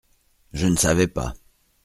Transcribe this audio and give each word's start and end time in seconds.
Je 0.51 0.65
ne 0.65 0.77
savais 0.77 1.05
pas. 1.07 1.35